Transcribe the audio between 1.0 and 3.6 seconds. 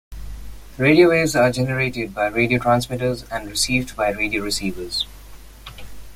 waves are generated by radio transmitters and